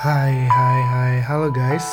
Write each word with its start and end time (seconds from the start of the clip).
Hai 0.00 0.32
hai 0.48 0.80
hai. 0.80 1.14
Halo 1.20 1.52
guys. 1.52 1.84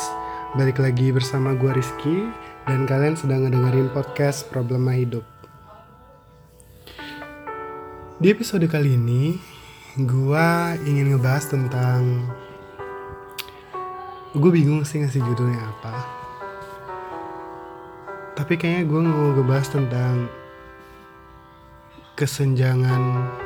Balik 0.56 0.80
lagi 0.80 1.12
bersama 1.12 1.52
gue 1.52 1.76
Rizky 1.76 2.24
Dan 2.64 2.88
kalian 2.88 3.12
sedang 3.12 3.44
ngedengerin 3.44 3.92
podcast 3.92 4.48
Problema 4.48 4.96
Hidup. 4.96 5.28
Di 8.16 8.32
episode 8.32 8.64
kali 8.64 8.96
ini 8.96 9.36
Gue 10.00 10.48
ingin 10.88 11.12
ngebahas 11.12 11.52
tentang 11.52 12.32
Gue 14.32 14.56
bingung 14.56 14.88
sih 14.88 15.04
ngasih 15.04 15.20
judulnya 15.28 15.60
apa. 15.60 15.94
Tapi 18.40 18.56
kayaknya 18.56 18.88
gue 18.88 19.00
mau 19.04 19.36
ngebahas 19.36 19.68
tentang 19.68 20.32
Kesenjangan 22.16 23.44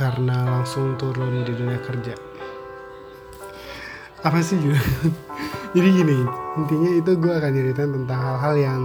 karena 0.00 0.48
langsung 0.48 0.96
turun 0.96 1.44
di 1.44 1.52
dunia 1.52 1.76
kerja. 1.84 2.16
Apa 4.24 4.40
sih 4.40 4.56
juga? 4.56 4.80
Jadi 5.76 5.88
gini, 5.92 6.24
intinya 6.56 6.90
itu 6.96 7.12
gue 7.20 7.32
akan 7.36 7.52
ceritain 7.52 7.92
tentang 7.92 8.20
hal-hal 8.20 8.54
yang 8.56 8.80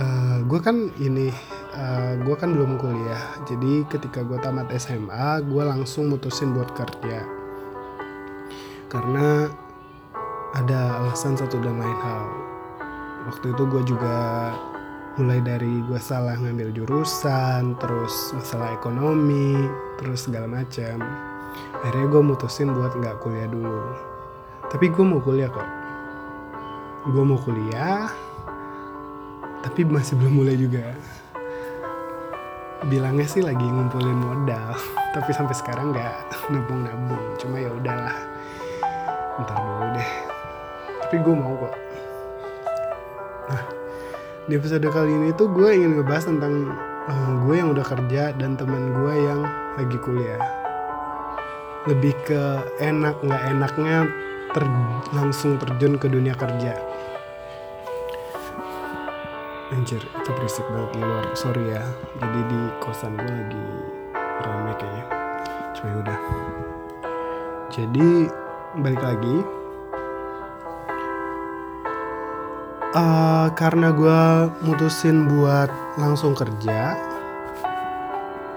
uh, 0.00 0.40
gue 0.48 0.60
kan 0.64 0.88
ini, 0.96 1.28
uh, 1.76 2.16
gue 2.24 2.36
kan 2.40 2.56
belum 2.56 2.80
kuliah. 2.80 3.36
Jadi 3.44 3.84
ketika 3.92 4.24
gue 4.24 4.40
tamat 4.40 4.72
SMA, 4.80 5.44
gue 5.44 5.62
langsung 5.62 6.08
mutusin 6.08 6.56
buat 6.56 6.72
kerja. 6.72 7.20
Karena 8.88 9.44
ada 10.56 11.04
alasan 11.04 11.36
satu 11.36 11.60
dan 11.60 11.76
lain 11.76 11.98
hal. 12.00 12.24
Waktu 13.28 13.52
itu 13.52 13.62
gue 13.68 13.82
juga 13.92 14.16
mulai 15.18 15.42
dari 15.42 15.82
gue 15.90 15.98
salah 15.98 16.38
ngambil 16.38 16.70
jurusan 16.70 17.74
terus 17.82 18.30
masalah 18.30 18.70
ekonomi 18.70 19.58
terus 19.98 20.30
segala 20.30 20.46
macam. 20.46 21.02
Akhirnya 21.82 22.06
gue 22.06 22.22
mutusin 22.22 22.70
buat 22.70 22.94
nggak 22.94 23.18
kuliah 23.18 23.50
dulu. 23.50 23.90
Tapi 24.70 24.86
gue 24.86 25.02
mau 25.02 25.18
kuliah 25.18 25.50
kok. 25.50 25.66
Gue 27.10 27.24
mau 27.26 27.40
kuliah 27.42 28.06
tapi 29.66 29.82
masih 29.82 30.14
belum 30.14 30.34
mulai 30.40 30.54
juga. 30.54 30.94
Bilangnya 32.86 33.26
sih 33.26 33.42
lagi 33.42 33.66
ngumpulin 33.66 34.16
modal 34.16 34.78
tapi 35.14 35.34
sampai 35.34 35.52
sekarang 35.58 35.90
nggak 35.90 36.16
nabung 36.54 36.86
nabung 36.86 37.24
cuma 37.36 37.58
ya 37.58 37.68
udahlah 37.74 38.16
ntar 39.42 39.58
dulu 39.58 39.86
deh. 39.98 40.10
Tapi 41.02 41.16
gue 41.18 41.34
mau 41.34 41.58
kok 41.58 41.89
di 44.50 44.58
episode 44.58 44.90
kali 44.90 45.14
ini 45.14 45.30
tuh 45.38 45.46
gue 45.46 45.70
ingin 45.70 46.02
ngebahas 46.02 46.26
tentang 46.26 46.74
uh, 47.06 47.32
gue 47.46 47.54
yang 47.54 47.70
udah 47.70 47.86
kerja 47.86 48.34
dan 48.34 48.58
teman 48.58 48.98
gue 48.98 49.14
yang 49.14 49.46
lagi 49.78 49.94
kuliah. 50.02 50.42
Lebih 51.86 52.18
ke 52.26 52.42
enak 52.82 53.14
nggak 53.22 53.42
enaknya 53.46 54.10
ter 54.50 54.66
langsung 55.14 55.54
terjun 55.54 56.02
ke 56.02 56.10
dunia 56.10 56.34
kerja. 56.34 56.74
Anjir 59.70 60.02
itu 60.02 60.30
berisik 60.34 60.66
banget 60.66 60.98
di 60.98 61.00
luar. 61.06 61.24
Sorry 61.38 61.70
ya 61.70 61.86
jadi 62.18 62.40
di 62.50 62.60
kosan 62.82 63.14
gue 63.22 63.30
lagi 63.30 63.66
rame 64.42 64.72
kayaknya. 64.82 65.04
Cuma 65.78 65.90
udah 66.02 66.20
jadi 67.70 68.10
balik 68.82 68.98
lagi 68.98 69.59
uh, 72.94 73.46
karena 73.54 73.94
gue 73.94 74.20
mutusin 74.66 75.30
buat 75.30 75.70
langsung 75.98 76.34
kerja 76.34 76.98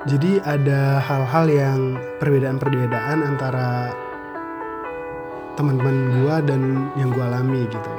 jadi 0.03 0.43
ada 0.43 0.99
hal-hal 0.99 1.45
yang 1.47 1.79
perbedaan-perbedaan 2.19 3.23
antara 3.23 3.95
teman-teman 5.55 6.11
gue 6.11 6.35
dan 6.43 6.61
yang 6.99 7.07
gue 7.13 7.23
alami 7.23 7.63
gitu. 7.71 7.93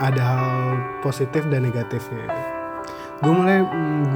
Ada 0.00 0.22
hal 0.24 0.56
positif 1.04 1.44
dan 1.52 1.68
negatifnya. 1.68 2.24
Gue 3.20 3.36
mulai 3.36 3.60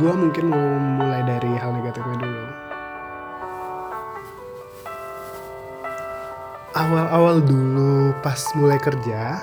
gue 0.01 0.13
mungkin 0.17 0.49
mau 0.49 0.69
mulai 0.81 1.21
dari 1.29 1.53
hal 1.61 1.77
negatifnya 1.77 2.25
dulu 2.25 2.64
awal-awal 6.75 7.39
dulu 7.39 8.11
pas 8.19 8.39
mulai 8.59 8.83
kerja 8.83 9.39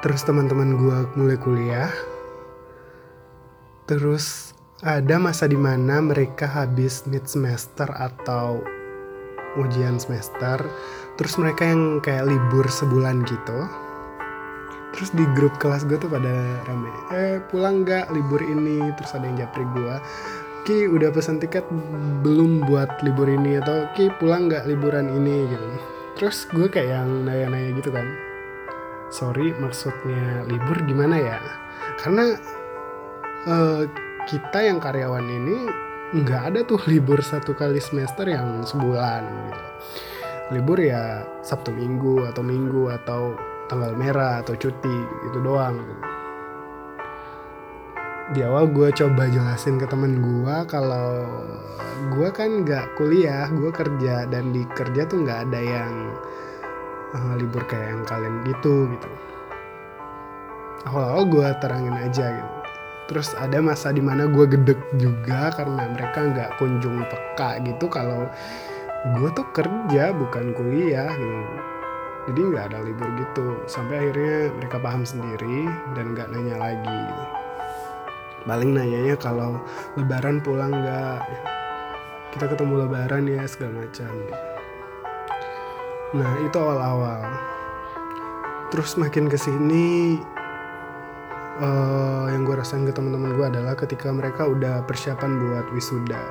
terus 0.00 0.24
teman-teman 0.24 0.80
gue 0.80 0.98
mulai 1.12 1.36
kuliah 1.36 1.92
terus 3.84 4.56
ada 4.80 5.20
masa 5.20 5.44
di 5.44 5.60
mana 5.60 6.00
mereka 6.00 6.48
habis 6.48 7.04
mid 7.04 7.28
semester 7.28 7.84
atau 7.92 8.64
ujian 9.60 10.00
semester 10.00 10.56
terus 11.20 11.36
mereka 11.36 11.68
yang 11.68 12.02
kayak 12.02 12.26
libur 12.26 12.66
sebulan 12.66 13.22
gitu. 13.28 13.60
Terus 14.94 15.10
di 15.10 15.26
grup 15.34 15.58
kelas 15.58 15.86
gue 15.90 15.98
tuh 15.98 16.06
pada 16.06 16.30
rame 16.70 16.90
eh 17.14 17.42
pulang 17.50 17.82
nggak 17.82 18.14
libur 18.14 18.38
ini? 18.42 18.94
Terus 18.94 19.14
ada 19.14 19.26
yang 19.26 19.38
japri 19.42 19.66
gue 19.74 19.94
Ki 20.64 20.88
udah 20.88 21.12
pesan 21.12 21.36
tiket 21.36 21.68
belum 22.24 22.64
buat 22.64 22.88
libur 23.04 23.28
ini 23.28 23.60
atau 23.60 23.84
Ki 23.92 24.08
pulang 24.16 24.48
nggak 24.48 24.64
liburan 24.64 25.12
ini 25.12 25.44
gitu. 25.52 25.68
Terus 26.16 26.48
gue 26.48 26.72
kayak 26.72 26.88
yang 27.04 27.28
nanya-nanya 27.28 27.76
gitu 27.76 27.92
kan. 27.92 28.08
Sorry 29.12 29.52
maksudnya 29.60 30.48
libur 30.48 30.80
gimana 30.88 31.20
ya? 31.20 31.36
Karena 32.00 32.32
uh, 33.44 33.84
kita 34.24 34.64
yang 34.64 34.80
karyawan 34.80 35.28
ini 35.28 35.68
nggak 36.24 36.42
ada 36.48 36.60
tuh 36.64 36.80
libur 36.88 37.20
satu 37.20 37.52
kali 37.52 37.76
semester 37.76 38.24
yang 38.24 38.64
sebulan 38.64 39.20
gitu. 39.52 39.64
Libur 40.56 40.80
ya 40.80 41.28
sabtu 41.44 41.76
minggu 41.76 42.24
atau 42.32 42.40
minggu 42.40 42.88
atau 43.04 43.36
tanggal 43.68 43.92
merah 43.92 44.40
atau 44.40 44.56
cuti 44.56 44.96
itu 45.28 45.38
doang 45.44 45.76
gitu 45.76 46.13
di 48.32 48.40
awal 48.40 48.72
gue 48.72 48.88
coba 48.88 49.28
jelasin 49.28 49.76
ke 49.76 49.84
temen 49.84 50.24
gue 50.24 50.56
kalau 50.64 51.28
gue 52.08 52.28
kan 52.32 52.64
nggak 52.64 52.96
kuliah 52.96 53.52
gue 53.52 53.68
kerja 53.68 54.24
dan 54.24 54.48
di 54.48 54.64
kerja 54.72 55.04
tuh 55.04 55.28
nggak 55.28 55.40
ada 55.44 55.60
yang 55.60 55.92
uh, 57.12 57.34
libur 57.36 57.60
kayak 57.68 57.92
yang 57.92 58.02
kalian 58.08 58.40
gitu 58.48 58.88
gitu. 58.96 59.10
Awal-awal 60.88 61.24
gue 61.28 61.48
terangin 61.60 61.96
aja 62.00 62.26
gitu. 62.40 62.52
Terus 63.12 63.28
ada 63.36 63.60
masa 63.60 63.92
di 63.92 64.00
mana 64.00 64.24
gue 64.24 64.46
gedek 64.48 64.80
juga 64.96 65.52
karena 65.52 65.84
mereka 65.92 66.24
nggak 66.24 66.50
kunjung 66.56 67.04
peka 67.04 67.60
gitu 67.60 67.92
kalau 67.92 68.24
gue 69.20 69.28
tuh 69.36 69.44
kerja 69.52 70.16
bukan 70.16 70.56
kuliah 70.56 71.12
gitu. 71.12 71.44
Jadi 72.32 72.40
nggak 72.40 72.64
ada 72.72 72.78
libur 72.88 73.08
gitu. 73.20 73.60
Sampai 73.68 74.00
akhirnya 74.00 74.48
mereka 74.56 74.80
paham 74.80 75.04
sendiri 75.04 75.68
dan 75.92 76.16
nggak 76.16 76.32
nanya 76.32 76.56
lagi 76.56 76.88
gitu 76.88 77.33
paling 78.44 78.76
nanyanya 78.76 79.16
kalau 79.16 79.60
lebaran 79.96 80.40
pulang 80.44 80.72
nggak? 80.72 81.20
Kita 82.36 82.44
ketemu 82.50 82.84
lebaran 82.84 83.24
ya 83.24 83.42
segala 83.48 83.84
macam. 83.84 84.12
Nah 86.14 86.32
itu 86.44 86.56
awal-awal. 86.60 87.20
Terus 88.68 89.00
makin 89.00 89.30
ke 89.30 89.38
sini 89.38 90.18
uh, 91.62 92.26
yang 92.28 92.44
gue 92.44 92.56
rasain 92.58 92.84
ke 92.84 92.92
teman-teman 92.92 93.32
gue 93.38 93.46
adalah 93.48 93.74
ketika 93.78 94.12
mereka 94.12 94.44
udah 94.44 94.84
persiapan 94.84 95.40
buat 95.40 95.66
wisuda. 95.72 96.22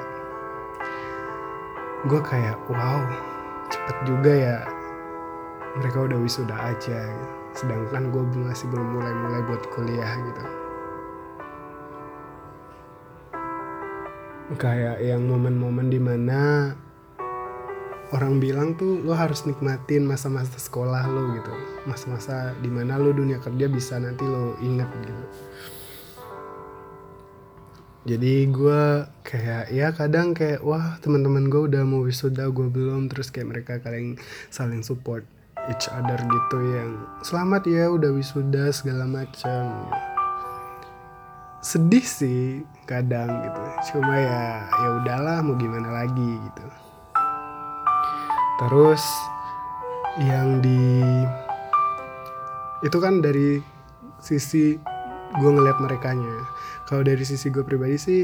Gue 2.05 2.21
kayak 2.21 2.61
wow 2.69 3.01
cepet 3.73 3.97
juga 4.05 4.31
ya. 4.31 4.59
Mereka 5.81 6.05
udah 6.05 6.19
wisuda 6.21 6.53
aja. 6.53 7.09
Sedangkan 7.57 8.13
gue 8.13 8.21
masih 8.43 8.69
belum 8.69 9.01
mulai-mulai 9.01 9.41
buat 9.49 9.65
kuliah 9.73 10.13
gitu 10.29 10.62
kayak 14.55 15.01
yang 15.03 15.25
momen-momen 15.25 15.89
di 15.89 15.99
mana 15.99 16.73
orang 18.13 18.37
bilang 18.37 18.77
tuh 18.77 19.01
lo 19.01 19.17
harus 19.17 19.43
nikmatin 19.49 20.05
masa-masa 20.05 20.55
sekolah 20.61 21.09
lo 21.09 21.33
gitu. 21.33 21.53
Masa-masa 21.89 22.53
di 22.61 22.69
mana 22.69 23.01
lo 23.01 23.09
dunia 23.09 23.41
kerja 23.41 23.65
bisa 23.67 23.97
nanti 23.97 24.23
lo 24.23 24.55
inget 24.61 24.89
gitu. 25.01 25.25
Jadi 28.03 28.51
gue 28.51 28.83
kayak 29.23 29.71
ya 29.71 29.95
kadang 29.95 30.35
kayak 30.35 30.59
wah 30.59 30.99
teman-teman 30.99 31.47
gue 31.47 31.71
udah 31.71 31.83
mau 31.87 32.05
wisuda 32.05 32.51
gue 32.53 32.67
belum. 32.69 33.09
Terus 33.09 33.33
kayak 33.33 33.49
mereka 33.49 33.73
kalian 33.81 34.21
saling 34.53 34.85
support 34.85 35.25
each 35.71 35.87
other 35.87 36.19
gitu 36.19 36.57
yang 36.75 36.99
selamat 37.23 37.63
ya 37.71 37.87
udah 37.87 38.11
wisuda 38.11 38.67
segala 38.75 39.07
macam 39.07 39.87
gitu 39.87 40.12
sedih 41.63 42.03
sih 42.03 42.67
kadang 42.83 43.31
gitu. 43.47 43.63
Cuma 43.95 44.19
ya 44.19 44.67
ya 44.67 44.89
udahlah 44.99 45.39
mau 45.39 45.55
gimana 45.55 46.03
lagi 46.03 46.31
gitu. 46.35 46.65
Terus 48.59 49.03
yang 50.21 50.59
di 50.59 51.01
itu 52.83 52.97
kan 52.99 53.23
dari 53.23 53.63
sisi 54.19 54.75
gue 55.39 55.49
ngeliat 55.49 55.79
merekanya. 55.79 56.43
Kalau 56.85 57.01
dari 57.01 57.23
sisi 57.23 57.47
gue 57.47 57.63
pribadi 57.63 57.95
sih 57.95 58.23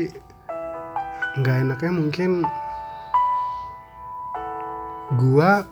nggak 1.39 1.57
enaknya 1.63 1.91
mungkin 1.95 2.31
gua 5.17 5.65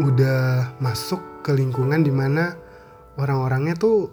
udah 0.00 0.72
masuk 0.80 1.20
ke 1.44 1.52
lingkungan 1.52 2.00
di 2.00 2.12
mana 2.12 2.56
orang-orangnya 3.20 3.76
tuh 3.76 4.08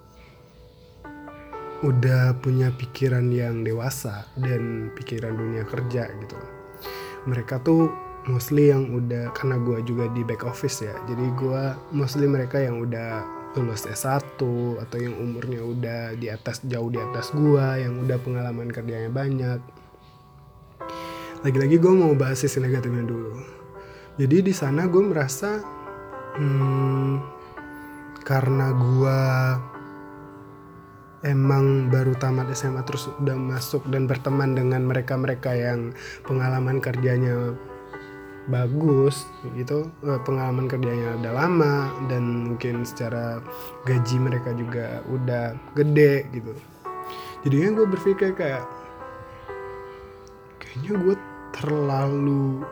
udah 1.79 2.35
punya 2.43 2.75
pikiran 2.75 3.31
yang 3.31 3.63
dewasa 3.63 4.27
dan 4.35 4.91
pikiran 4.95 5.35
dunia 5.35 5.63
kerja 5.63 6.11
gitu. 6.11 6.37
Mereka 7.27 7.63
tuh 7.63 7.91
mostly 8.27 8.69
yang 8.71 8.91
udah 8.91 9.31
karena 9.31 9.57
gue 9.63 9.79
juga 9.87 10.11
di 10.11 10.21
back 10.27 10.43
office 10.43 10.83
ya 10.83 10.93
jadi 11.07 11.25
gue 11.39 11.63
mostly 11.95 12.27
mereka 12.27 12.61
yang 12.61 12.83
udah 12.83 13.23
lulus 13.57 13.89
S1 13.89 14.37
atau 14.77 14.97
yang 14.99 15.15
umurnya 15.17 15.61
udah 15.65 16.01
di 16.13 16.29
atas 16.29 16.61
jauh 16.61 16.93
di 16.93 17.01
atas 17.01 17.33
gue 17.33 17.65
yang 17.81 17.97
udah 18.05 18.17
pengalaman 18.21 18.69
kerjanya 18.69 19.09
banyak. 19.09 19.57
Lagi-lagi 21.41 21.81
gue 21.81 21.93
mau 21.95 22.13
bahas 22.13 22.37
sisi 22.37 22.61
negatifnya 22.61 23.09
dulu. 23.09 23.41
Jadi 24.21 24.51
di 24.51 24.53
sana 24.53 24.85
gue 24.85 25.01
merasa 25.01 25.63
hmm, 26.37 27.13
karena 28.21 28.69
gue 28.75 29.19
emang 31.24 31.92
baru 31.92 32.16
tamat 32.16 32.51
SMA 32.56 32.83
terus 32.88 33.12
udah 33.19 33.36
masuk 33.36 33.83
dan 33.92 34.07
berteman 34.07 34.56
dengan 34.56 34.88
mereka-mereka 34.88 35.51
yang 35.51 35.92
pengalaman 36.24 36.80
kerjanya 36.80 37.56
bagus 38.50 39.30
gitu. 39.54 39.92
Eh, 40.04 40.19
pengalaman 40.25 40.66
kerjanya 40.66 41.19
udah 41.21 41.33
lama 41.36 41.75
dan 42.07 42.54
mungkin 42.54 42.88
secara 42.88 43.44
gaji 43.86 44.18
mereka 44.18 44.56
juga 44.56 45.04
udah 45.12 45.54
gede 45.75 46.25
gitu. 46.33 46.51
Jadinya 47.45 47.69
gue 47.80 47.88
berpikir 47.88 48.36
kayak 48.36 48.63
kayaknya 50.60 50.94
gue 51.04 51.16
terlalu 51.56 52.63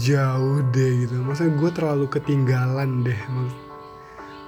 jauh 0.00 0.58
deh 0.72 0.92
gitu. 1.04 1.14
Maksudnya 1.20 1.52
gue 1.60 1.70
terlalu 1.76 2.06
ketinggalan 2.08 3.04
deh 3.04 3.20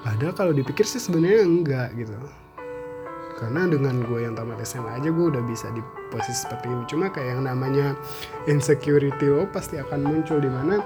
padahal 0.03 0.35
kalau 0.35 0.53
dipikir 0.55 0.87
sih 0.87 1.03
sebenarnya 1.03 1.43
enggak 1.45 1.89
gitu. 1.99 2.15
Karena 3.39 3.71
dengan 3.71 4.03
gue 4.03 4.27
yang 4.27 4.35
tamat 4.35 4.59
SMA 4.67 4.99
aja 4.99 5.15
gue 5.15 5.27
udah 5.31 5.43
bisa 5.47 5.71
di 5.71 5.79
posisi 6.11 6.43
seperti 6.43 6.67
ini. 6.67 6.83
Cuma 6.91 7.07
kayak 7.15 7.39
yang 7.39 7.43
namanya 7.47 7.95
insecurity 8.51 9.31
lo 9.31 9.47
pasti 9.47 9.79
akan 9.79 10.03
muncul 10.03 10.43
di 10.43 10.51
mana 10.51 10.83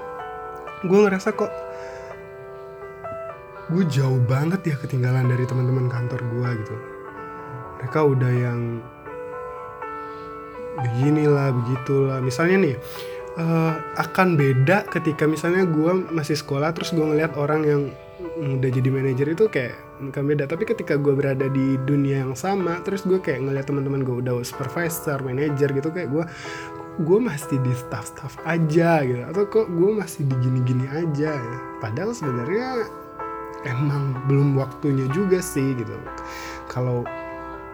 gue 0.85 0.99
ngerasa 0.99 1.33
kok 1.33 1.51
gue 3.73 3.83
jauh 3.89 4.21
banget 4.29 4.61
ya 4.69 4.75
ketinggalan 4.77 5.25
dari 5.25 5.49
teman-teman 5.49 5.89
kantor 5.89 6.21
gue 6.21 6.49
gitu. 6.61 6.75
Mereka 7.81 7.99
udah 8.05 8.31
yang 8.31 8.61
beginilah 10.77 11.49
begitulah. 11.57 12.19
Misalnya 12.21 12.69
nih 12.69 12.75
uh, 13.37 13.73
akan 13.97 14.37
beda 14.37 14.85
ketika 14.93 15.25
misalnya 15.25 15.65
gue 15.65 15.91
masih 16.13 16.37
sekolah 16.37 16.69
terus 16.75 16.93
gue 16.93 17.01
ngeliat 17.01 17.33
orang 17.33 17.61
yang 17.65 17.81
udah 18.23 18.69
jadi 18.71 18.89
manajer 18.89 19.27
itu 19.35 19.45
kayak 19.51 19.75
bukan 19.99 20.23
beda. 20.25 20.43
Tapi 20.49 20.63
ketika 20.65 20.95
gue 20.97 21.13
berada 21.13 21.47
di 21.51 21.77
dunia 21.83 22.23
yang 22.25 22.35
sama 22.35 22.79
terus 22.81 23.03
gue 23.03 23.19
kayak 23.19 23.43
ngeliat 23.45 23.65
teman-teman 23.67 24.01
gue 24.01 24.15
udah 24.23 24.41
supervisor 24.41 25.19
manajer 25.21 25.69
gitu 25.71 25.89
kayak 25.91 26.09
gue 26.09 26.25
gue 27.03 27.19
masih 27.19 27.57
di 27.61 27.73
staff-staff 27.73 28.37
aja 28.45 29.03
gitu. 29.03 29.21
Atau 29.27 29.43
kok 29.49 29.67
gue 29.69 29.91
masih 29.93 30.25
di 30.29 30.35
gini-gini 30.39 30.85
aja 30.89 31.35
ya. 31.35 31.57
padahal 31.83 32.15
sebenarnya 32.15 32.87
emang 33.67 34.15
belum 34.29 34.55
waktunya 34.59 35.07
juga 35.11 35.43
sih 35.43 35.75
gitu. 35.75 35.95
Kalau 36.71 37.03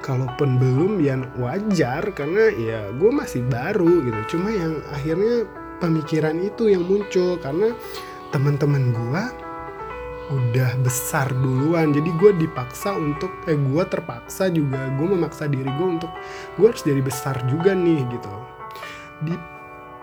kalaupun 0.02 0.58
belum 0.58 1.04
ya 1.04 1.20
wajar. 1.38 2.10
Karena 2.16 2.52
ya 2.56 2.80
gue 2.96 3.12
masih 3.12 3.44
baru 3.48 4.08
gitu. 4.08 4.38
Cuma 4.38 4.50
yang 4.52 4.80
akhirnya 4.92 5.46
pemikiran 5.84 6.40
itu 6.40 6.72
yang 6.72 6.84
muncul. 6.88 7.36
Karena 7.44 7.76
teman-teman 8.32 8.94
gue 8.94 9.49
udah 10.30 10.78
besar 10.86 11.34
duluan. 11.34 11.90
Jadi 11.92 12.10
gue 12.22 12.32
dipaksa 12.38 12.94
untuk 12.94 13.34
eh 13.50 13.58
gue 13.58 13.84
terpaksa 13.90 14.48
juga 14.54 14.78
gue 14.94 15.08
memaksa 15.10 15.50
diri 15.50 15.70
gue 15.74 15.88
untuk 16.00 16.12
gue 16.56 16.68
harus 16.70 16.86
jadi 16.86 17.02
besar 17.02 17.42
juga 17.50 17.74
nih 17.74 18.06
gitu. 18.14 18.34
Di 19.26 19.34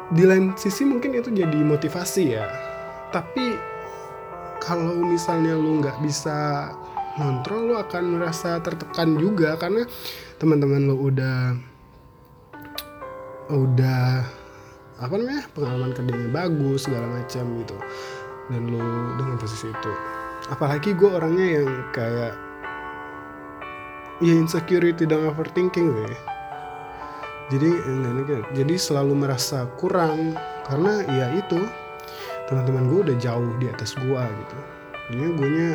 di 0.06 0.22
lain 0.26 0.54
sisi 0.58 0.82
mungkin 0.82 1.14
itu 1.14 1.30
jadi 1.30 1.58
motivasi 1.62 2.24
ya. 2.34 2.46
Tapi 3.14 3.54
kalau 4.58 4.98
misalnya 5.06 5.54
lu 5.54 5.78
nggak 5.78 6.02
bisa 6.02 6.70
ngontrol 7.16 7.72
lu 7.72 7.74
akan 7.78 8.18
merasa 8.18 8.58
tertekan 8.58 9.14
juga. 9.14 9.54
Karena 9.54 9.86
teman-teman 10.42 10.90
lu 10.90 10.96
udah 11.06 11.38
udah 13.46 14.26
apa 14.96 15.12
namanya 15.14 15.46
pengalaman 15.54 15.94
kerjanya 15.94 16.28
bagus 16.34 16.90
segala 16.90 17.06
macam 17.06 17.46
gitu. 17.62 17.78
Dan 18.46 18.62
lu 18.74 18.82
dengan 19.18 19.38
posisi 19.38 19.70
itu 19.70 20.15
apalagi 20.52 20.94
gue 20.94 21.10
orangnya 21.10 21.60
yang 21.60 21.68
kayak 21.90 22.32
ya 24.22 24.32
insecurity 24.32 25.04
dan 25.04 25.28
overthinking 25.28 25.92
gue 25.92 26.14
jadi 27.46 27.70
jadi 28.58 28.74
selalu 28.74 29.26
merasa 29.26 29.70
kurang 29.78 30.34
karena 30.66 31.06
ya 31.06 31.26
itu 31.38 31.62
teman-teman 32.50 32.86
gue 32.90 32.98
udah 33.10 33.16
jauh 33.18 33.50
di 33.58 33.66
atas 33.70 33.94
gue 33.98 34.22
gitu. 34.22 34.56
Jadi 35.10 35.26
gue 35.34 35.48
nya 35.50 35.70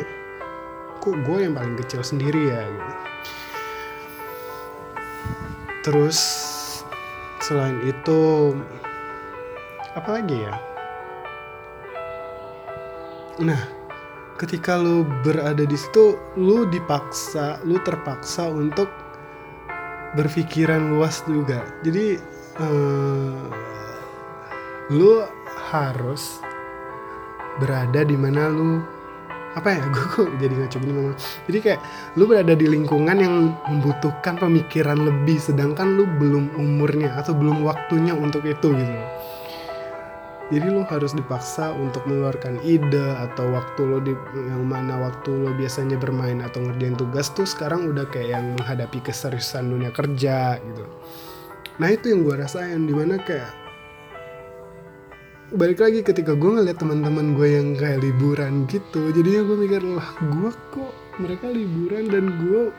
kok 1.00 1.16
gue 1.24 1.38
yang 1.40 1.56
paling 1.56 1.76
kecil 1.80 2.04
sendiri 2.04 2.52
ya 2.52 2.60
gitu. 2.68 2.92
Terus 5.88 6.18
selain 7.40 7.80
itu 7.84 8.20
apa 9.96 10.08
lagi 10.20 10.36
ya? 10.44 10.54
Nah 13.40 13.81
ketika 14.42 14.74
lu 14.74 15.06
berada 15.22 15.62
di 15.62 15.78
situ 15.78 16.18
lu 16.34 16.66
dipaksa 16.66 17.62
lu 17.62 17.78
terpaksa 17.86 18.50
untuk 18.50 18.90
berpikiran 20.18 20.90
luas 20.90 21.22
juga. 21.30 21.62
Jadi 21.86 22.18
uh, 22.58 23.46
lu 24.90 25.22
harus 25.70 26.42
berada 27.62 28.02
di 28.02 28.18
mana 28.18 28.50
lu 28.50 28.82
apa 29.52 29.68
ya 29.76 29.84
gue 29.94 30.06
kok 30.08 30.28
jadi 30.40 30.54
ngaco 30.56 30.76
gini 30.80 30.92
mama 30.96 31.14
jadi 31.44 31.58
kayak 31.60 31.80
lu 32.16 32.24
berada 32.24 32.54
di 32.56 32.66
lingkungan 32.66 33.16
yang 33.20 33.52
membutuhkan 33.68 34.40
pemikiran 34.40 34.96
lebih 34.96 35.36
sedangkan 35.36 35.92
lu 35.92 36.08
belum 36.16 36.56
umurnya 36.56 37.12
atau 37.20 37.36
belum 37.36 37.60
waktunya 37.60 38.16
untuk 38.16 38.48
itu 38.48 38.72
gitu 38.72 38.96
jadi 40.50 40.66
lo 40.72 40.82
harus 40.88 41.14
dipaksa 41.14 41.70
untuk 41.76 42.02
mengeluarkan 42.08 42.58
ide 42.66 43.14
atau 43.30 43.54
waktu 43.54 43.80
lo 43.86 43.98
di 44.02 44.12
yang 44.34 44.66
mana 44.66 44.98
waktu 44.98 45.30
lo 45.30 45.54
biasanya 45.54 46.00
bermain 46.00 46.42
atau 46.42 46.64
ngerjain 46.64 46.98
tugas 46.98 47.30
tuh 47.30 47.46
sekarang 47.46 47.86
udah 47.92 48.08
kayak 48.10 48.34
yang 48.34 48.46
menghadapi 48.58 48.98
keseriusan 49.04 49.70
dunia 49.70 49.94
kerja 49.94 50.58
gitu. 50.58 50.84
Nah 51.78 51.88
itu 51.88 52.12
yang 52.12 52.26
gue 52.26 52.34
rasain 52.36 52.84
di 52.84 52.94
mana 52.96 53.16
kayak 53.22 53.62
balik 55.52 55.84
lagi 55.84 56.00
ketika 56.00 56.32
gue 56.32 56.48
ngeliat 56.48 56.80
teman-teman 56.80 57.36
gue 57.36 57.48
yang 57.52 57.68
kayak 57.76 58.00
liburan 58.00 58.64
gitu 58.72 59.12
jadinya 59.12 59.44
gue 59.44 59.56
mikir 59.68 59.84
lah 59.84 60.08
gue 60.32 60.50
kok 60.72 60.92
mereka 61.20 61.46
liburan 61.52 62.08
dan 62.08 62.24
gue 62.40 62.72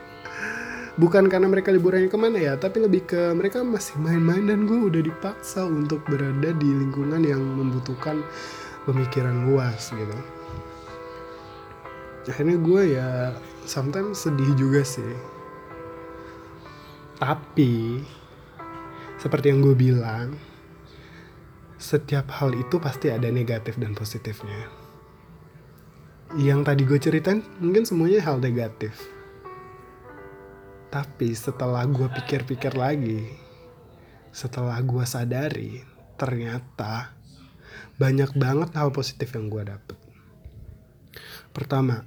bukan 0.94 1.26
karena 1.26 1.50
mereka 1.50 1.74
liburannya 1.74 2.06
ke 2.06 2.18
mana 2.18 2.38
ya 2.38 2.54
tapi 2.54 2.78
lebih 2.78 3.02
ke 3.02 3.34
mereka 3.34 3.66
masih 3.66 3.98
main-main 3.98 4.46
dan 4.46 4.62
gue 4.70 4.78
udah 4.78 5.02
dipaksa 5.02 5.66
untuk 5.66 6.06
berada 6.06 6.54
di 6.54 6.68
lingkungan 6.70 7.18
yang 7.26 7.42
membutuhkan 7.42 8.22
pemikiran 8.86 9.50
luas 9.50 9.90
gitu. 9.90 10.18
Akhirnya 12.24 12.56
gue 12.56 12.82
ya 12.96 13.08
sometimes 13.66 14.22
sedih 14.24 14.54
juga 14.56 14.86
sih. 14.86 15.12
Tapi 17.18 18.00
seperti 19.18 19.50
yang 19.50 19.64
gue 19.64 19.76
bilang 19.76 20.36
setiap 21.80 22.30
hal 22.38 22.54
itu 22.54 22.80
pasti 22.80 23.10
ada 23.10 23.28
negatif 23.28 23.76
dan 23.76 23.92
positifnya. 23.98 24.70
Yang 26.38 26.60
tadi 26.64 26.82
gue 26.86 26.98
ceritain 27.02 27.40
mungkin 27.60 27.84
semuanya 27.84 28.24
hal 28.24 28.40
negatif 28.40 29.13
tapi 30.94 31.34
setelah 31.34 31.82
gue 31.90 32.06
pikir-pikir 32.06 32.78
lagi, 32.78 33.26
setelah 34.30 34.78
gue 34.78 35.02
sadari, 35.02 35.82
ternyata 36.14 37.10
banyak 37.98 38.30
banget 38.38 38.70
hal 38.78 38.94
positif 38.94 39.34
yang 39.34 39.50
gue 39.50 39.74
dapet. 39.74 39.98
Pertama, 41.50 41.98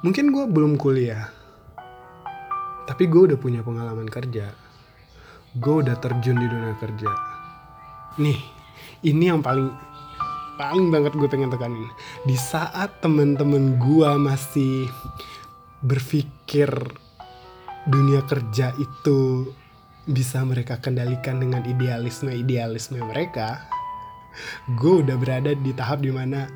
mungkin 0.00 0.32
gue 0.32 0.48
belum 0.48 0.80
kuliah, 0.80 1.28
tapi 2.88 3.04
gue 3.04 3.28
udah 3.28 3.36
punya 3.36 3.60
pengalaman 3.60 4.08
kerja. 4.08 4.48
Gue 5.60 5.84
udah 5.84 6.00
terjun 6.00 6.40
di 6.40 6.48
dunia 6.48 6.72
kerja. 6.80 7.12
Nih, 8.16 8.40
ini 9.04 9.28
yang 9.28 9.44
paling 9.44 9.68
paling 10.56 10.88
banget 10.88 11.12
gue 11.20 11.28
pengen 11.28 11.52
tekanin. 11.52 11.92
Di 12.24 12.36
saat 12.40 13.04
temen-temen 13.04 13.76
gue 13.76 14.10
masih 14.16 14.88
berpikir 15.84 16.72
dunia 17.84 18.24
kerja 18.24 18.72
itu 18.80 19.52
bisa 20.04 20.40
mereka 20.44 20.80
kendalikan 20.80 21.40
dengan 21.40 21.64
idealisme-idealisme 21.64 23.00
mereka, 23.04 23.64
gue 24.76 25.04
udah 25.04 25.16
berada 25.16 25.52
di 25.52 25.72
tahap 25.72 26.00
di 26.04 26.12
mana 26.12 26.48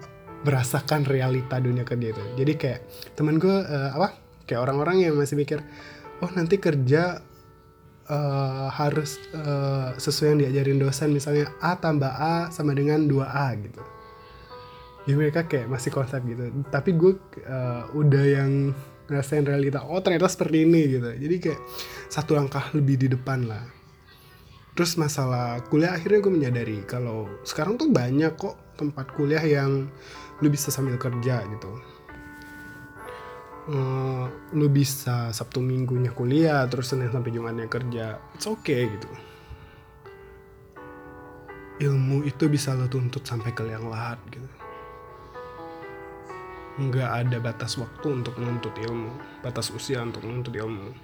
merasakan 0.45 1.05
realita 1.09 1.61
dunia 1.61 1.85
kerja 1.85 2.13
itu. 2.13 2.23
Jadi 2.41 2.53
kayak 2.57 2.81
temen 3.17 3.41
gue 3.41 3.53
uh, 3.53 3.91
apa 3.97 4.17
kayak 4.49 4.61
orang-orang 4.65 5.05
yang 5.05 5.15
masih 5.17 5.37
mikir 5.37 5.61
oh 6.25 6.31
nanti 6.33 6.57
kerja 6.57 7.21
uh, 8.09 8.69
harus 8.73 9.21
uh, 9.35 9.95
sesuai 9.99 10.35
yang 10.35 10.41
diajarin 10.47 10.79
dosen 10.81 11.11
misalnya 11.13 11.53
A 11.61 11.77
tambah 11.77 12.11
A 12.11 12.49
sama 12.55 12.73
dengan 12.73 13.05
2A 13.05 13.49
gitu. 13.61 13.83
Ya 15.09 15.15
mereka 15.17 15.49
kayak 15.49 15.73
masih 15.73 15.91
konsep 15.91 16.21
gitu. 16.29 16.53
Tapi 16.69 16.93
gue 16.93 17.17
uh, 17.49 17.89
udah 17.97 18.25
yang 18.29 18.77
ngerasain 19.09 19.45
realita 19.49 19.89
oh 19.89 19.99
ternyata 20.05 20.29
seperti 20.29 20.69
ini 20.69 21.01
gitu. 21.01 21.09
Jadi 21.09 21.37
kayak 21.41 21.61
satu 22.13 22.37
langkah 22.37 22.69
lebih 22.77 23.01
di 23.01 23.09
depan 23.09 23.49
lah. 23.49 23.65
Terus 24.77 24.95
masalah 24.95 25.59
kuliah 25.67 25.97
akhirnya 25.97 26.23
gue 26.23 26.33
menyadari 26.33 26.79
kalau 26.87 27.27
sekarang 27.43 27.75
tuh 27.81 27.91
banyak 27.91 28.31
kok 28.39 28.77
tempat 28.79 29.11
kuliah 29.17 29.43
yang 29.43 29.91
lu 30.39 30.49
bisa 30.53 30.71
sambil 30.71 31.01
kerja 31.01 31.43
gitu. 31.43 31.73
Uh, 33.69 34.25
lu 34.57 34.73
bisa 34.73 35.29
sabtu 35.29 35.61
minggunya 35.61 36.09
kuliah 36.09 36.65
terus 36.73 36.89
senin 36.89 37.13
sampai 37.13 37.35
jumatnya 37.35 37.69
kerja 37.69 38.21
it's 38.37 38.47
okay 38.47 38.87
gitu. 38.87 39.11
Ilmu 41.79 42.27
itu 42.27 42.45
bisa 42.51 42.75
lo 42.75 42.87
tuntut 42.91 43.23
sampai 43.25 43.53
ke 43.55 43.63
liang 43.63 43.87
lahat 43.91 44.19
gitu 44.31 44.68
nggak 46.79 47.11
ada 47.27 47.37
batas 47.43 47.75
waktu 47.75 48.23
untuk 48.23 48.39
menuntut 48.39 48.73
ilmu. 48.79 49.11
Batas 49.43 49.75
usia 49.75 49.99
untuk 50.01 50.23
menuntut 50.23 50.55
ilmu. 50.55 50.95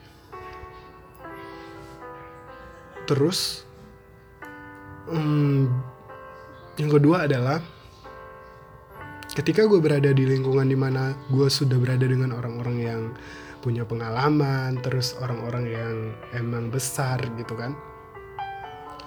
Terus 3.04 3.66
hmm, 5.10 5.68
yang 6.80 6.90
kedua 6.90 7.28
adalah 7.28 7.60
ketika 9.34 9.66
gue 9.66 9.82
berada 9.82 10.14
di 10.14 10.24
lingkungan 10.24 10.70
di 10.70 10.78
mana 10.78 11.12
gue 11.28 11.50
sudah 11.50 11.76
berada 11.76 12.06
dengan 12.06 12.32
orang-orang 12.38 12.76
yang 12.78 13.02
punya 13.60 13.82
pengalaman 13.82 14.78
terus 14.84 15.16
orang-orang 15.18 15.64
yang 15.66 15.94
emang 16.36 16.68
besar 16.68 17.18
gitu 17.34 17.56
kan 17.56 17.72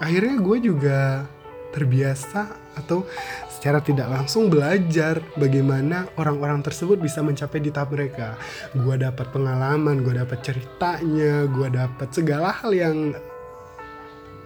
akhirnya 0.02 0.42
gue 0.42 0.58
juga 0.62 1.30
terbiasa 1.78 2.74
atau 2.74 3.06
secara 3.54 3.86
tidak 3.86 4.10
langsung 4.10 4.50
belajar 4.50 5.22
bagaimana 5.38 6.10
orang-orang 6.18 6.66
tersebut 6.66 6.98
bisa 6.98 7.22
mencapai 7.22 7.62
di 7.62 7.70
tahap 7.70 7.94
mereka. 7.94 8.34
Gue 8.74 8.98
dapat 8.98 9.30
pengalaman, 9.30 10.02
gue 10.02 10.18
dapat 10.18 10.42
ceritanya, 10.42 11.46
gue 11.46 11.70
dapat 11.70 12.10
segala 12.10 12.50
hal 12.50 12.74
yang 12.74 13.14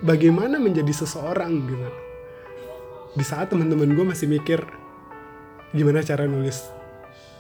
bagaimana 0.03 0.59
menjadi 0.59 0.91
seseorang 0.91 1.71
gitu. 1.71 1.89
Di 3.15 3.23
saat 3.23 3.47
teman-teman 3.47 3.95
gue 3.95 4.05
masih 4.11 4.27
mikir 4.27 4.59
gimana 5.71 6.03
cara 6.03 6.27
nulis 6.27 6.67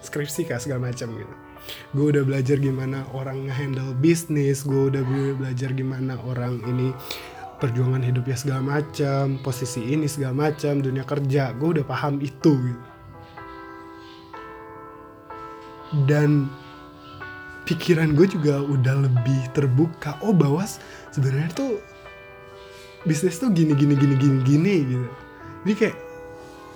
skripsi 0.07 0.47
kah 0.47 0.59
segala 0.59 0.87
macam 0.87 1.11
gitu 1.11 1.35
gue 1.93 2.05
udah 2.15 2.23
belajar 2.25 2.57
gimana 2.57 3.05
orang 3.13 3.47
ngehandle 3.47 3.93
bisnis 3.99 4.65
gue 4.65 4.89
udah 4.89 5.03
belajar 5.37 5.69
gimana 5.75 6.17
orang 6.25 6.57
ini 6.65 6.89
perjuangan 7.61 8.01
hidupnya 8.01 8.33
segala 8.33 8.81
macam 8.81 9.37
posisi 9.45 9.93
ini 9.93 10.09
segala 10.09 10.49
macam 10.49 10.81
dunia 10.81 11.05
kerja. 11.05 11.53
Gue 11.53 11.77
udah 11.77 11.85
paham 11.85 12.17
itu 12.17 12.57
gitu. 12.57 12.91
dan 16.07 16.47
pikiran 17.67 18.15
gue 18.15 18.27
juga 18.31 18.63
udah 18.63 19.07
lebih 19.07 19.41
terbuka. 19.51 20.17
Oh 20.23 20.31
bahwa 20.31 20.63
sebenarnya 21.11 21.51
tuh 21.51 21.71
bisnis 23.03 23.37
tuh 23.37 23.51
gini 23.51 23.75
gini 23.75 23.93
gini 23.99 24.15
gini 24.15 24.37
gini 24.43 24.75
gitu. 24.87 25.07
Jadi 25.61 25.73
kayak 25.77 25.97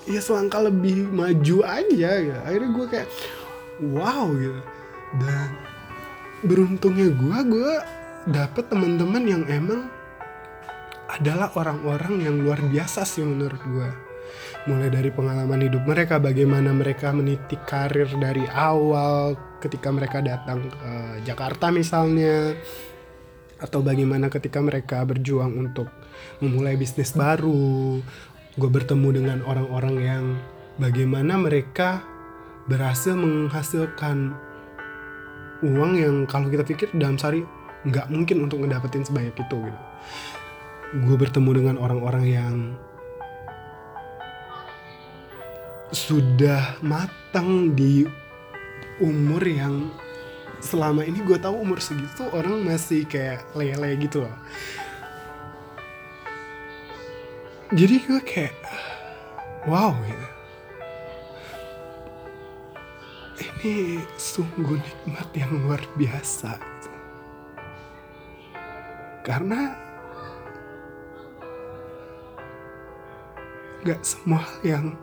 ya 0.06 0.22
selangkah 0.22 0.68
lebih 0.68 1.08
maju 1.10 1.58
aja 1.64 2.12
gitu. 2.22 2.40
Akhirnya 2.44 2.70
gue 2.76 2.86
kayak 2.92 3.10
wow 3.96 4.28
gitu. 4.36 4.62
Dan 5.24 5.48
beruntungnya 6.44 7.10
gue 7.16 7.38
gue 7.50 7.74
dapet 8.36 8.68
teman-teman 8.68 9.24
yang 9.24 9.44
emang 9.48 9.88
adalah 11.10 11.54
orang-orang 11.54 12.26
yang 12.26 12.36
luar 12.42 12.60
biasa 12.66 13.06
sih 13.06 13.22
menurut 13.22 13.62
gue 13.62 13.90
mulai 14.66 14.90
dari 14.90 15.14
pengalaman 15.14 15.62
hidup 15.62 15.86
mereka 15.86 16.18
bagaimana 16.18 16.74
mereka 16.74 17.14
meniti 17.14 17.54
karir 17.70 18.10
dari 18.18 18.50
awal 18.50 19.38
ketika 19.62 19.94
mereka 19.94 20.26
datang 20.26 20.66
ke 20.66 21.22
Jakarta 21.22 21.70
misalnya 21.70 22.58
atau 23.62 23.80
bagaimana 23.86 24.28
ketika 24.28 24.60
mereka 24.60 25.06
berjuang 25.06 25.54
untuk 25.56 25.88
memulai 26.42 26.76
bisnis 26.76 27.14
baru 27.14 28.02
gue 28.58 28.70
bertemu 28.72 29.10
dengan 29.14 29.40
orang-orang 29.46 29.96
yang 30.02 30.26
bagaimana 30.82 31.38
mereka 31.38 32.02
berhasil 32.66 33.14
menghasilkan 33.14 34.34
uang 35.62 35.94
yang 35.96 36.16
kalau 36.26 36.50
kita 36.50 36.66
pikir 36.66 36.90
dalam 36.98 37.16
sehari 37.16 37.46
nggak 37.86 38.10
mungkin 38.10 38.50
untuk 38.50 38.66
ngedapetin 38.66 39.06
sebanyak 39.06 39.38
itu 39.38 39.58
gitu. 39.70 39.82
Gue 40.96 41.16
bertemu 41.20 41.52
dengan 41.52 41.76
orang-orang 41.76 42.26
yang 42.26 42.56
sudah 45.92 46.80
matang 46.84 47.76
di 47.76 48.08
umur 49.00 49.44
yang 49.44 49.92
selama 50.64 51.04
ini 51.04 51.22
gue 51.22 51.38
tahu 51.40 51.62
umur 51.62 51.80
segitu 51.84 52.26
orang 52.32 52.64
masih 52.64 53.04
kayak 53.06 53.44
lele 53.54 53.96
gitu 54.02 54.24
loh 54.24 54.38
jadi 57.76 57.96
gue 58.02 58.20
kayak 58.24 58.56
wow 59.68 59.94
gitu 60.04 60.28
ini 63.46 64.00
sungguh 64.16 64.80
nikmat 64.80 65.28
yang 65.36 65.52
luar 65.64 65.82
biasa 65.98 66.56
gitu. 66.56 66.90
karena 69.26 69.85
gak 73.86 74.02
semua 74.02 74.42
yang 74.66 74.98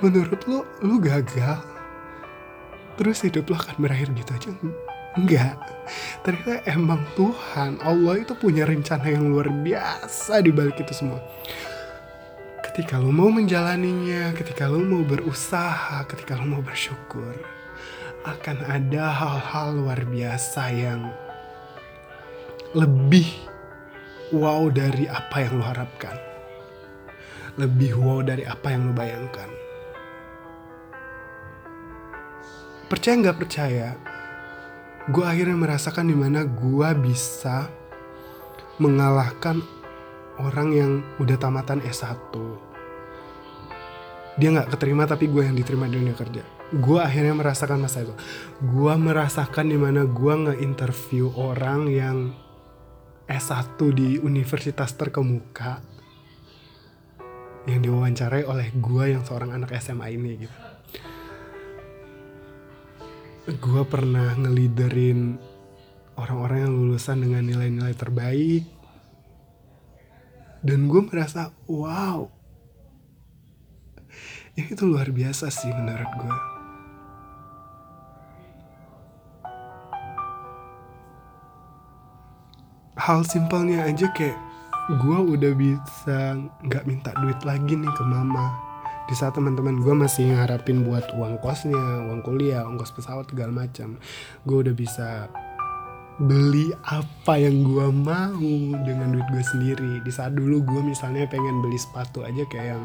menurut 0.00 0.40
lo 0.48 0.64
lo 0.80 0.96
gagal 0.96 1.60
terus 2.96 3.20
hidup 3.20 3.52
lo 3.52 3.60
akan 3.60 3.76
berakhir 3.76 4.08
gitu 4.16 4.32
aja 4.32 4.50
Enggak. 5.16 5.56
Ternyata 6.20 6.60
emang 6.68 7.00
Tuhan, 7.16 7.80
Allah 7.80 8.20
itu 8.20 8.36
punya 8.36 8.68
rencana 8.68 9.08
yang 9.08 9.32
luar 9.32 9.48
biasa 9.48 10.44
di 10.44 10.52
balik 10.52 10.76
itu 10.84 10.92
semua. 10.92 11.24
Ketika 12.60 13.00
lo 13.00 13.08
mau 13.08 13.32
menjalaninya, 13.32 14.36
ketika 14.36 14.68
lo 14.68 14.84
mau 14.84 15.00
berusaha, 15.00 16.04
ketika 16.04 16.36
lo 16.36 16.44
mau 16.44 16.60
bersyukur, 16.60 17.32
akan 18.28 18.56
ada 18.68 19.08
hal-hal 19.08 19.80
luar 19.80 20.04
biasa 20.04 20.68
yang 20.76 21.08
lebih 22.76 23.32
wow 24.36 24.68
dari 24.68 25.08
apa 25.08 25.48
yang 25.48 25.56
lo 25.56 25.64
harapkan. 25.64 26.35
Lebih 27.56 27.96
wow 27.96 28.20
dari 28.20 28.44
apa 28.44 28.72
yang 28.72 28.88
lo 28.88 28.92
bayangkan. 28.92 29.48
Percaya 32.86 33.14
nggak 33.18 33.38
percaya, 33.42 33.88
gue 35.10 35.24
akhirnya 35.26 35.58
merasakan 35.58 36.06
di 36.06 36.16
mana 36.16 36.46
gue 36.46 36.88
bisa 37.02 37.66
mengalahkan 38.78 39.58
orang 40.38 40.68
yang 40.70 40.92
udah 41.18 41.34
tamatan 41.40 41.82
S1 41.82 42.30
dia 44.36 44.52
nggak 44.52 44.76
keterima 44.76 45.08
tapi 45.08 45.32
gue 45.32 45.48
yang 45.48 45.56
diterima 45.56 45.88
di 45.88 45.96
dunia 45.96 46.12
kerja. 46.12 46.44
Gue 46.76 47.00
akhirnya 47.00 47.32
merasakan 47.32 47.80
masa 47.80 48.04
itu. 48.04 48.12
Gue 48.60 48.92
merasakan 48.92 49.72
di 49.72 49.78
mana 49.80 50.04
gue 50.04 50.34
nge-interview 50.36 51.32
orang 51.32 51.88
yang 51.88 52.36
S1 53.26 53.80
di 53.96 54.20
universitas 54.20 54.92
terkemuka 54.92 55.80
yang 57.66 57.82
diwawancarai 57.82 58.46
oleh 58.46 58.70
gue 58.78 59.04
yang 59.10 59.22
seorang 59.26 59.50
anak 59.54 59.74
SMA 59.82 60.14
ini 60.14 60.46
gitu. 60.46 60.58
Gue 63.58 63.82
pernah 63.86 64.34
ngeliderin 64.38 65.38
orang-orang 66.18 66.66
yang 66.66 66.72
lulusan 66.74 67.22
dengan 67.22 67.46
nilai-nilai 67.46 67.94
terbaik. 67.94 68.64
Dan 70.66 70.90
gue 70.90 71.02
merasa 71.06 71.54
wow. 71.70 72.26
Ini 74.56 74.72
tuh 74.72 74.88
luar 74.90 75.12
biasa 75.12 75.52
sih 75.52 75.70
menurut 75.70 76.10
gue 76.16 76.56
hal 83.06 83.22
simpelnya 83.22 83.86
aja 83.86 84.10
kayak 84.10 84.34
gue 84.86 85.18
udah 85.18 85.52
bisa 85.58 86.38
nggak 86.62 86.86
minta 86.86 87.10
duit 87.18 87.42
lagi 87.42 87.74
nih 87.74 87.90
ke 87.90 88.04
mama. 88.06 88.54
Di 89.10 89.14
saat 89.18 89.34
teman-teman 89.34 89.82
gue 89.82 89.94
masih 89.94 90.30
ngarapin 90.30 90.86
buat 90.86 91.10
uang 91.14 91.42
kosnya 91.42 92.06
uang 92.06 92.22
kuliah 92.22 92.62
ongkos 92.66 92.94
pesawat 92.94 93.30
segala 93.30 93.54
macam 93.54 93.98
gue 94.46 94.56
udah 94.66 94.74
bisa 94.74 95.30
beli 96.22 96.70
apa 96.86 97.38
yang 97.38 97.66
gue 97.66 97.86
mau 97.90 98.50
dengan 98.86 99.10
duit 99.10 99.26
gue 99.34 99.42
sendiri. 99.42 99.92
Di 100.06 100.12
saat 100.14 100.38
dulu 100.38 100.62
gue 100.62 100.80
misalnya 100.86 101.26
pengen 101.26 101.66
beli 101.66 101.82
sepatu 101.82 102.22
aja 102.22 102.46
kayak 102.46 102.78
yang 102.78 102.84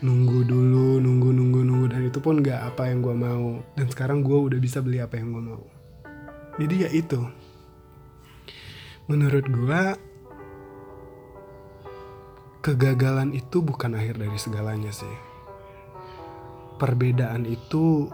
nunggu 0.00 0.48
dulu 0.48 0.96
nunggu 0.96 1.28
nunggu 1.28 1.60
nunggu 1.60 1.86
dan 1.92 2.08
itu 2.08 2.18
pun 2.24 2.40
gak 2.40 2.72
apa 2.72 2.88
yang 2.88 3.04
gue 3.04 3.12
mau. 3.12 3.60
Dan 3.76 3.86
sekarang 3.92 4.24
gue 4.24 4.38
udah 4.48 4.56
bisa 4.56 4.80
beli 4.80 4.96
apa 4.96 5.20
yang 5.20 5.28
gue 5.28 5.44
mau. 5.44 5.64
Jadi 6.56 6.88
ya 6.88 6.88
itu. 6.88 7.20
Menurut 9.12 9.44
gue 9.44 10.11
kegagalan 12.62 13.34
itu 13.34 13.58
bukan 13.60 13.98
akhir 13.98 14.22
dari 14.22 14.38
segalanya 14.38 14.94
sih 14.94 15.32
perbedaan 16.82 17.46
itu 17.46 18.10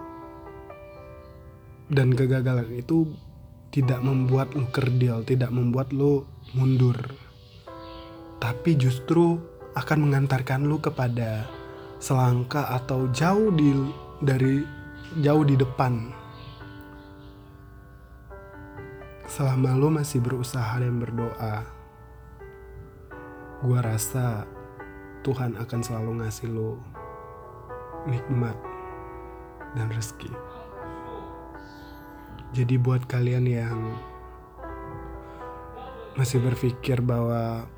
dan 1.88 2.12
kegagalan 2.12 2.68
itu 2.76 3.08
tidak 3.72 4.00
membuat 4.04 4.52
lu 4.52 4.68
kerdil, 4.68 5.24
tidak 5.24 5.48
membuat 5.48 5.88
lu 5.92 6.24
mundur. 6.52 6.96
Tapi 8.36 8.76
justru 8.76 9.40
akan 9.72 10.08
mengantarkan 10.08 10.68
lu 10.68 10.76
kepada 10.80 11.48
selangkah 11.96 12.76
atau 12.76 13.08
jauh 13.12 13.48
di 13.52 13.72
dari 14.20 14.60
jauh 15.24 15.44
di 15.48 15.56
depan. 15.56 16.12
Selama 19.28 19.76
lu 19.76 19.88
masih 19.92 20.20
berusaha 20.20 20.80
dan 20.80 21.00
berdoa, 21.00 21.77
gua 23.64 23.82
rasa 23.82 24.46
Tuhan 25.26 25.58
akan 25.58 25.80
selalu 25.82 26.10
ngasih 26.22 26.46
lu 26.48 26.78
nikmat 28.06 28.54
dan 29.74 29.90
rezeki. 29.92 30.30
Jadi 32.54 32.80
buat 32.80 33.04
kalian 33.04 33.44
yang 33.44 33.78
masih 36.16 36.40
berpikir 36.40 36.98
bahwa 37.04 37.68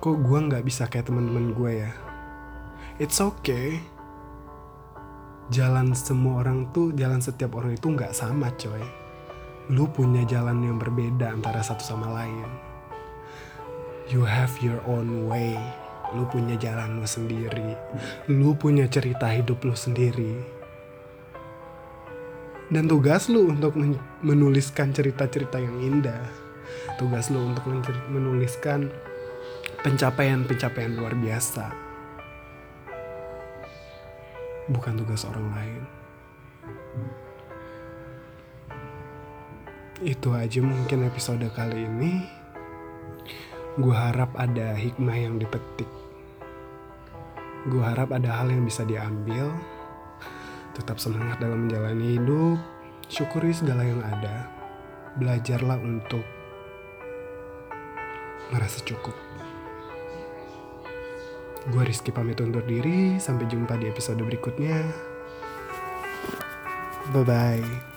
kok 0.00 0.16
gue 0.22 0.38
nggak 0.38 0.64
bisa 0.64 0.88
kayak 0.88 1.06
teman-teman 1.06 1.52
gue 1.52 1.72
ya, 1.86 1.92
it's 2.96 3.20
okay. 3.20 3.78
Jalan 5.46 5.94
semua 5.94 6.42
orang 6.42 6.74
tuh, 6.74 6.90
jalan 6.90 7.22
setiap 7.22 7.54
orang 7.54 7.78
itu 7.78 7.86
nggak 7.86 8.10
sama 8.10 8.50
coy. 8.58 8.82
Lu 9.70 9.86
punya 9.86 10.26
jalan 10.26 10.58
yang 10.62 10.78
berbeda 10.80 11.30
antara 11.30 11.62
satu 11.62 11.86
sama 11.86 12.10
lain. 12.10 12.65
You 14.06 14.22
have 14.22 14.54
your 14.62 14.78
own 14.86 15.26
way. 15.26 15.58
Lu 16.14 16.30
punya 16.30 16.54
jalan 16.54 17.02
lu 17.02 17.06
sendiri. 17.06 17.74
Lu 18.30 18.54
punya 18.54 18.86
cerita 18.86 19.26
hidup 19.26 19.66
lu 19.66 19.74
sendiri. 19.74 20.46
Dan 22.70 22.86
tugas 22.86 23.26
lu 23.26 23.50
untuk 23.50 23.74
menuliskan 24.22 24.94
cerita-cerita 24.94 25.58
yang 25.58 25.82
indah. 25.82 26.22
Tugas 27.02 27.34
lu 27.34 27.50
untuk 27.50 27.66
menuliskan 28.06 28.94
pencapaian-pencapaian 29.82 30.94
luar 30.94 31.18
biasa. 31.18 31.74
Bukan 34.70 35.02
tugas 35.02 35.26
orang 35.26 35.46
lain. 35.50 35.82
Itu 39.98 40.30
aja 40.30 40.62
mungkin 40.62 41.10
episode 41.10 41.46
kali 41.50 41.90
ini 41.90 42.35
gue 43.76 43.94
harap 43.94 44.32
ada 44.36 44.76
hikmah 44.76 45.16
yang 45.16 45.36
dipetik 45.40 45.88
gue 47.66 47.82
harap 47.82 48.14
ada 48.14 48.40
hal 48.40 48.52
yang 48.52 48.62
bisa 48.62 48.86
diambil 48.86 49.52
Tetap 50.76 51.00
semangat 51.00 51.40
dalam 51.40 51.64
menjalani 51.64 52.20
hidup, 52.20 52.60
syukuri 53.08 53.56
segala 53.56 53.80
yang 53.80 54.04
ada. 54.04 54.44
Belajarlah 55.16 55.80
untuk 55.80 56.20
merasa 58.52 58.84
cukup. 58.84 59.16
Gue 61.72 61.82
Rizky 61.88 62.12
pamit 62.12 62.44
undur 62.44 62.60
diri, 62.68 63.16
sampai 63.16 63.48
jumpa 63.48 63.80
di 63.80 63.88
episode 63.88 64.20
berikutnya. 64.20 64.84
Bye-bye. 67.16 67.95